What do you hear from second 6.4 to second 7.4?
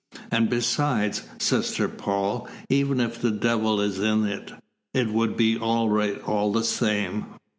the same."